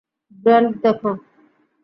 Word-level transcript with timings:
ব্রেন্ট, 0.39 0.71
দেখো! 0.83 1.11